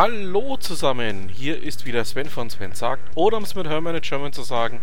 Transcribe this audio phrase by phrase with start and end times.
[0.00, 4.00] Hallo zusammen, hier ist wieder Sven von Sven sagt, oder um es mit Hermann in
[4.00, 4.80] German zu sagen,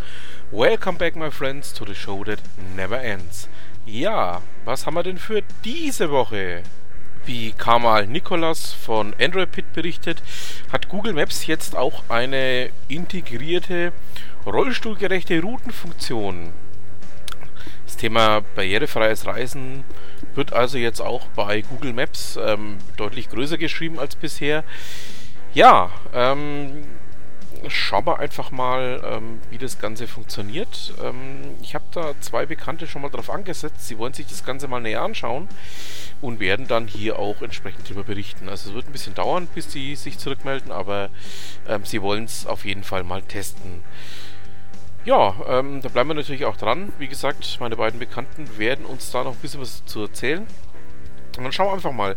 [0.51, 2.39] Welcome back my friends to the show that
[2.75, 3.47] never ends.
[3.85, 6.63] Ja, was haben wir denn für diese Woche?
[7.25, 10.21] Wie Kamal Nikolas von Android Pit berichtet,
[10.70, 13.93] hat Google Maps jetzt auch eine integrierte
[14.45, 16.51] rollstuhlgerechte Routenfunktion.
[17.85, 19.85] Das Thema barrierefreies Reisen
[20.35, 24.63] wird also jetzt auch bei Google Maps ähm, deutlich größer geschrieben als bisher.
[25.53, 26.84] Ja, ähm,
[27.67, 30.93] schauen wir einfach mal, ähm, wie das Ganze funktioniert.
[31.04, 33.87] Ähm, ich habe da zwei Bekannte schon mal drauf angesetzt.
[33.87, 35.48] Sie wollen sich das Ganze mal näher anschauen
[36.21, 38.49] und werden dann hier auch entsprechend darüber berichten.
[38.49, 41.09] Also es wird ein bisschen dauern, bis sie sich zurückmelden, aber
[41.68, 43.84] ähm, sie wollen es auf jeden Fall mal testen.
[45.05, 46.91] Ja, ähm, da bleiben wir natürlich auch dran.
[46.98, 50.47] Wie gesagt, meine beiden Bekannten werden uns da noch ein bisschen was zu erzählen.
[51.37, 52.15] Und dann schauen wir einfach mal.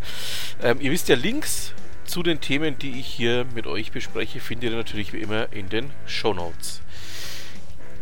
[0.62, 1.75] Ähm, ihr wisst ja, Links
[2.06, 5.69] zu den Themen, die ich hier mit euch bespreche, findet ihr natürlich wie immer in
[5.69, 6.80] den Show Notes.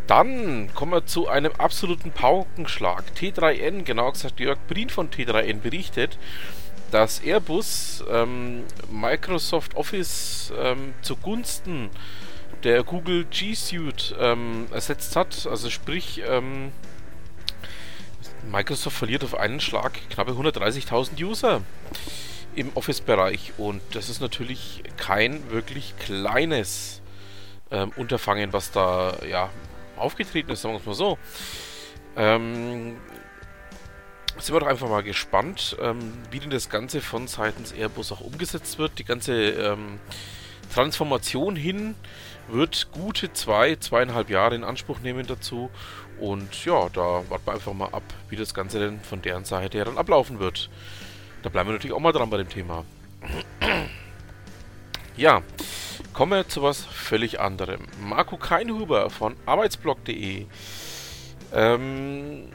[0.06, 3.02] Dann kommen wir zu einem absoluten Paukenschlag.
[3.16, 6.16] T3N, genau gesagt Jörg Brien von T3N berichtet,
[6.92, 11.90] dass Airbus ähm, Microsoft Office ähm, zugunsten
[12.66, 15.46] der Google G Suite ähm, ersetzt hat.
[15.48, 16.72] Also sprich, ähm,
[18.50, 21.62] Microsoft verliert auf einen Schlag knappe 130.000 User
[22.56, 27.02] im Office-Bereich und das ist natürlich kein wirklich kleines
[27.70, 29.48] ähm, Unterfangen, was da ja
[29.96, 31.18] aufgetreten ist, sagen wir es mal so.
[32.16, 32.96] Ähm,
[34.38, 38.20] sind wir doch einfach mal gespannt, ähm, wie denn das Ganze von seitens Airbus auch
[38.20, 38.98] umgesetzt wird.
[38.98, 40.00] Die ganze ähm,
[40.76, 41.94] Transformation hin
[42.48, 45.70] wird gute zwei, zweieinhalb Jahre in Anspruch nehmen dazu.
[46.20, 49.78] Und ja, da warten wir einfach mal ab, wie das Ganze denn von deren Seite
[49.78, 50.68] her dann ablaufen wird.
[51.42, 52.84] Da bleiben wir natürlich auch mal dran bei dem Thema.
[55.16, 55.40] ja,
[56.12, 57.80] kommen wir zu was völlig anderem.
[57.98, 60.44] Marco Keinhuber von arbeitsblog.de.
[61.54, 62.50] Ähm,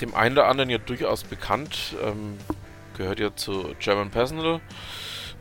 [0.00, 2.38] dem einen oder anderen ja durchaus bekannt, ähm,
[2.96, 4.60] gehört ja zu German Personal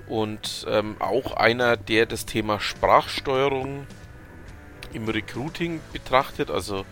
[0.07, 3.87] und ähm, auch einer, der das Thema Sprachsteuerung
[4.93, 6.51] im Recruiting betrachtet.
[6.51, 6.85] Also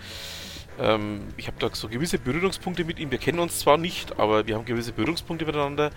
[0.80, 3.12] ähm, ich habe da so gewisse Berührungspunkte mit ihm.
[3.12, 5.92] Wir kennen uns zwar nicht, aber wir haben gewisse Berührungspunkte miteinander.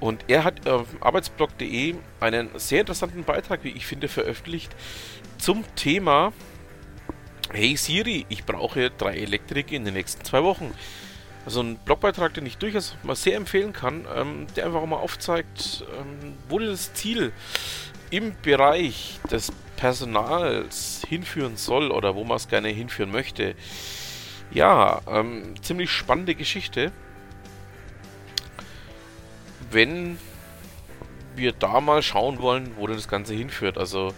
[0.00, 4.74] Und er hat auf arbeitsblog.de einen sehr interessanten Beitrag, wie ich finde, veröffentlicht
[5.38, 6.32] zum Thema
[7.52, 10.74] Hey Siri, ich brauche drei Elektriker in den nächsten zwei Wochen.
[11.48, 15.82] Also ein Blogbeitrag, den ich durchaus mal sehr empfehlen kann, ähm, der einfach mal aufzeigt,
[15.98, 17.32] ähm, wo das Ziel
[18.10, 23.54] im Bereich des Personals hinführen soll oder wo man es gerne hinführen möchte.
[24.50, 26.92] Ja, ähm, ziemlich spannende Geschichte.
[29.70, 30.18] Wenn
[31.34, 33.78] wir da mal schauen wollen, wo das Ganze hinführt.
[33.78, 34.12] Also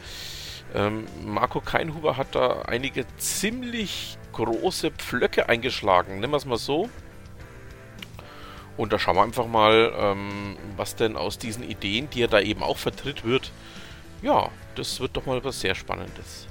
[0.74, 6.90] ähm, Marco Keinhuber hat da einige ziemlich große Pflöcke eingeschlagen, nennen wir es mal so.
[8.80, 12.40] Und da schauen wir einfach mal, ähm, was denn aus diesen Ideen, die er da
[12.40, 13.52] eben auch vertritt, wird.
[14.22, 16.46] Ja, das wird doch mal was sehr Spannendes.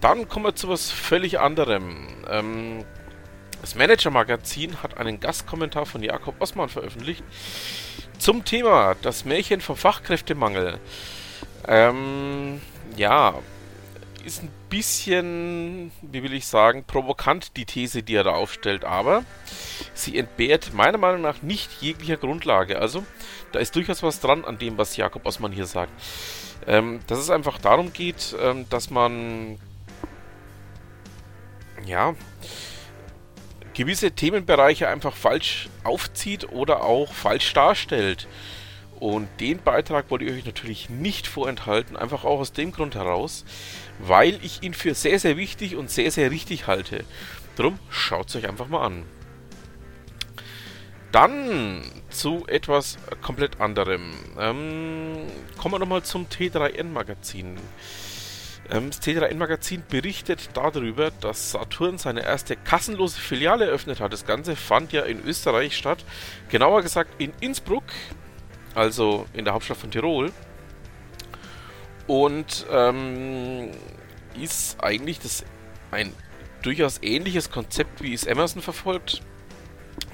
[0.00, 2.08] Dann kommen wir zu was völlig anderem.
[2.28, 2.84] Ähm,
[3.60, 7.22] das Manager-Magazin hat einen Gastkommentar von Jakob Osman veröffentlicht
[8.18, 10.80] zum Thema das Märchen vom Fachkräftemangel.
[11.68, 12.60] Ähm,
[12.96, 13.34] ja,
[14.24, 19.24] ist ein bisschen, wie will ich sagen, provokant die These, die er da aufstellt, aber
[19.94, 22.78] sie entbehrt meiner Meinung nach nicht jeglicher Grundlage.
[22.78, 23.04] Also,
[23.52, 25.92] da ist durchaus was dran an dem, was Jakob Osman hier sagt.
[26.66, 29.58] Ähm, dass es einfach darum geht, ähm, dass man
[31.86, 32.14] ja
[33.74, 38.28] gewisse Themenbereiche einfach falsch aufzieht oder auch falsch darstellt.
[39.00, 43.46] Und den Beitrag wollte ich euch natürlich nicht vorenthalten, einfach auch aus dem Grund heraus,
[43.98, 47.04] weil ich ihn für sehr, sehr wichtig und sehr, sehr richtig halte.
[47.56, 49.04] Drum schaut es euch einfach mal an.
[51.12, 54.12] Dann zu etwas komplett anderem.
[54.38, 55.26] Ähm,
[55.56, 57.56] kommen wir nochmal zum T3N-Magazin.
[58.70, 64.12] Ähm, das T3N-Magazin berichtet darüber, dass Saturn seine erste kassenlose Filiale eröffnet hat.
[64.12, 66.04] Das Ganze fand ja in Österreich statt.
[66.48, 67.84] Genauer gesagt in Innsbruck,
[68.74, 70.32] also in der Hauptstadt von Tirol.
[72.06, 73.70] Und ähm,
[74.40, 75.44] ist eigentlich das
[75.90, 76.12] ein
[76.62, 79.22] durchaus ähnliches Konzept, wie es Amazon verfolgt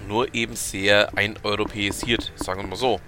[0.07, 3.01] nur eben sehr eineuropäisiert, sagen wir mal so.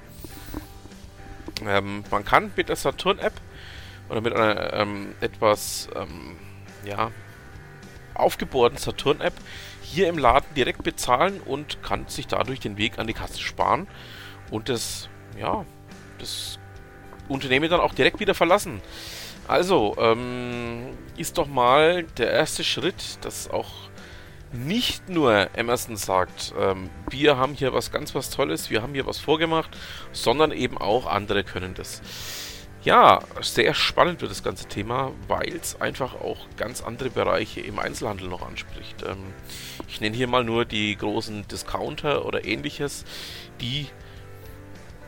[1.65, 3.35] Ähm, man kann mit der Saturn-App
[4.09, 6.37] oder mit einer ähm, etwas ähm,
[6.85, 7.11] ja,
[8.15, 9.35] aufgebohrten Saturn-App
[9.83, 13.89] hier im Laden direkt bezahlen und kann sich dadurch den Weg an die Kasse sparen
[14.51, 15.65] und das ja,
[16.19, 16.59] das
[17.29, 18.81] Unternehmen dann auch direkt wieder verlassen.
[19.47, 23.71] Also, ähm, ist doch mal der erste Schritt, dass auch
[24.53, 29.07] nicht nur Emerson sagt, ähm, wir haben hier was ganz was Tolles, wir haben hier
[29.07, 29.71] was vorgemacht,
[30.13, 32.01] sondern eben auch andere können das.
[32.83, 37.79] Ja, sehr spannend wird das ganze Thema, weil es einfach auch ganz andere Bereiche im
[37.79, 39.03] Einzelhandel noch anspricht.
[39.07, 39.35] Ähm,
[39.89, 43.05] ich nenne hier mal nur die großen Discounter oder ähnliches,
[43.61, 43.89] die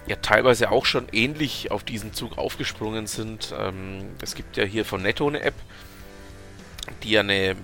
[0.06, 3.54] ja teilweise auch schon ähnlich auf diesen Zug aufgesprungen sind.
[3.56, 5.54] Ähm, es gibt ja hier von Netto eine App,
[7.02, 7.56] die ja eine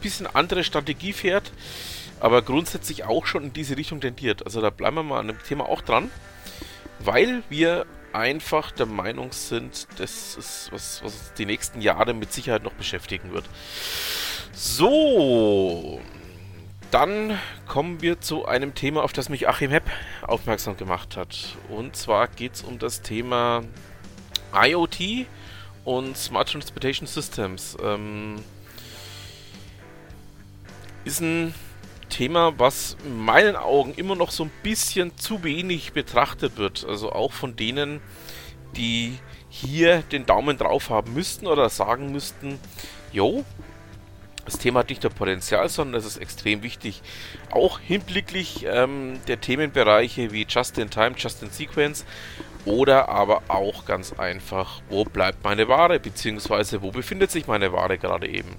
[0.00, 1.52] bisschen andere Strategie fährt,
[2.20, 4.44] aber grundsätzlich auch schon in diese Richtung tendiert.
[4.44, 6.10] Also da bleiben wir mal an dem Thema auch dran,
[6.98, 12.62] weil wir einfach der Meinung sind, das ist was, was die nächsten Jahre mit Sicherheit
[12.62, 13.44] noch beschäftigen wird.
[14.52, 16.00] So,
[16.92, 19.90] dann kommen wir zu einem Thema, auf das mich Achim Hepp
[20.20, 21.56] aufmerksam gemacht hat.
[21.70, 23.62] Und zwar geht es um das Thema
[24.54, 25.26] IoT
[25.84, 27.78] und Smart Transportation Systems.
[27.82, 28.36] Ähm,
[31.04, 31.54] ist ein
[32.10, 36.84] Thema, was in meinen Augen immer noch so ein bisschen zu wenig betrachtet wird.
[36.86, 38.02] Also auch von denen,
[38.76, 39.18] die
[39.48, 42.58] hier den Daumen drauf haben müssten oder sagen müssten,
[43.12, 43.46] jo,
[44.44, 47.02] das Thema hat nicht nur Potenzial, sondern es ist extrem wichtig.
[47.50, 52.04] Auch hinblicklich ähm, der Themenbereiche wie Just-in-Time, Just-in-Sequence
[52.64, 57.98] oder aber auch ganz einfach, wo bleibt meine Ware, beziehungsweise wo befindet sich meine Ware
[57.98, 58.56] gerade eben.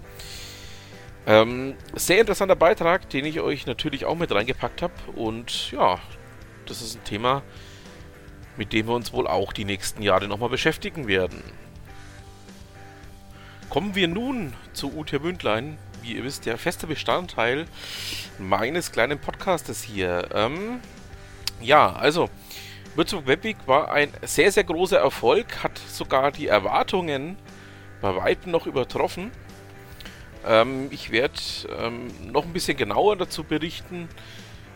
[1.26, 4.94] Ähm, sehr interessanter Beitrag, den ich euch natürlich auch mit reingepackt habe.
[5.16, 6.00] Und ja,
[6.66, 7.44] das ist ein Thema,
[8.58, 11.42] mit dem wir uns wohl auch die nächsten Jahre nochmal beschäftigen werden.
[13.74, 15.80] Kommen wir nun zu UT Bündlein.
[16.04, 17.66] Wie ihr wisst, der feste Bestandteil
[18.38, 20.30] meines kleinen Podcastes hier.
[20.32, 20.80] Ähm,
[21.60, 22.30] ja, also,
[22.94, 27.36] Würzburg Webweek war ein sehr, sehr großer Erfolg, hat sogar die Erwartungen
[28.00, 29.32] bei weitem noch übertroffen.
[30.46, 31.34] Ähm, ich werde
[31.76, 34.08] ähm, noch ein bisschen genauer dazu berichten,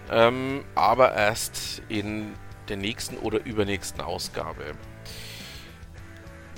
[0.10, 2.34] ähm, aber erst in
[2.68, 4.74] der nächsten oder übernächsten Ausgabe.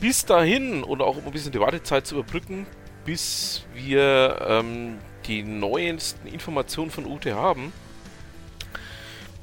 [0.02, 2.66] Bis dahin und auch um ein bisschen die Wartezeit zu überbrücken,
[3.06, 7.74] bis wir ähm, die neuesten Informationen von UT haben,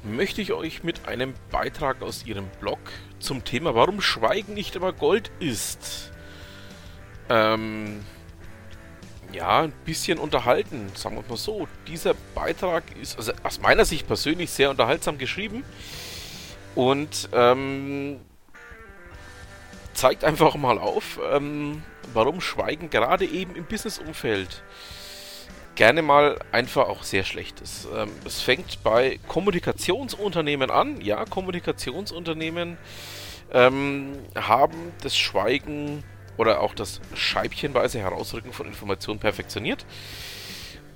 [0.03, 2.79] möchte ich euch mit einem Beitrag aus ihrem Blog
[3.19, 6.11] zum Thema Warum Schweigen nicht immer Gold ist
[7.29, 8.03] ähm,
[9.33, 11.67] ja, ein bisschen unterhalten, sagen wir mal so.
[11.87, 15.63] Dieser Beitrag ist also aus meiner Sicht persönlich sehr unterhaltsam geschrieben
[16.75, 18.19] und ähm,
[19.97, 21.81] zeigt einfach mal auf, ähm,
[22.13, 24.63] warum Schweigen gerade eben im Businessumfeld
[25.73, 27.87] gerne mal einfach auch sehr schlecht ist.
[27.95, 31.01] Ähm, es fängt bei Kommunikationsunternehmen an.
[31.01, 32.77] Ja, Kommunikationsunternehmen
[33.51, 36.03] ähm, haben das Schweigen
[36.37, 39.85] oder auch das scheibchenweise Herausrücken von Informationen perfektioniert.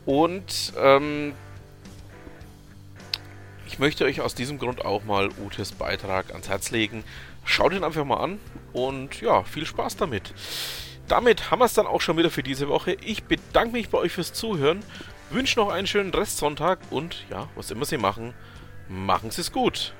[0.06, 1.34] Und ähm,
[3.72, 7.06] ich möchte euch aus diesem Grund auch mal Utes Beitrag ans Herz legen.
[7.46, 8.38] Schaut ihn einfach mal an
[8.74, 10.34] und ja, viel Spaß damit.
[11.08, 12.98] Damit haben wir es dann auch schon wieder für diese Woche.
[13.02, 14.84] Ich bedanke mich bei euch fürs Zuhören,
[15.30, 18.34] wünsche noch einen schönen Restsonntag und ja, was immer Sie machen,
[18.90, 19.94] machen Sie es gut.